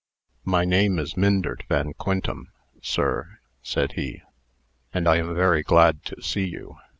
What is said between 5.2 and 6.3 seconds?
very glad to